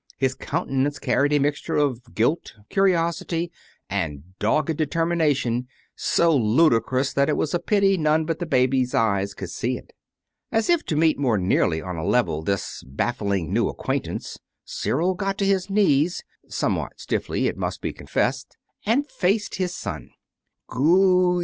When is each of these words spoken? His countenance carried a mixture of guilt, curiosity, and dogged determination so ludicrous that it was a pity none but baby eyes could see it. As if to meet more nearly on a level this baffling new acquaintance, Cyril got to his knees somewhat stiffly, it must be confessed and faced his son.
His 0.17 0.33
countenance 0.33 0.97
carried 0.97 1.31
a 1.31 1.37
mixture 1.37 1.75
of 1.75 2.15
guilt, 2.15 2.53
curiosity, 2.69 3.51
and 3.87 4.23
dogged 4.39 4.75
determination 4.75 5.67
so 5.95 6.35
ludicrous 6.35 7.13
that 7.13 7.29
it 7.29 7.37
was 7.37 7.53
a 7.53 7.59
pity 7.59 7.97
none 7.97 8.25
but 8.25 8.49
baby 8.49 8.83
eyes 8.95 9.35
could 9.35 9.51
see 9.51 9.77
it. 9.77 9.93
As 10.51 10.71
if 10.71 10.83
to 10.87 10.95
meet 10.95 11.19
more 11.19 11.37
nearly 11.37 11.83
on 11.83 11.97
a 11.97 12.03
level 12.03 12.41
this 12.41 12.81
baffling 12.83 13.53
new 13.53 13.69
acquaintance, 13.69 14.39
Cyril 14.65 15.13
got 15.13 15.37
to 15.37 15.45
his 15.45 15.69
knees 15.69 16.23
somewhat 16.49 16.93
stiffly, 16.99 17.45
it 17.45 17.55
must 17.55 17.79
be 17.79 17.93
confessed 17.93 18.57
and 18.87 19.07
faced 19.07 19.57
his 19.57 19.75
son. 19.75 20.09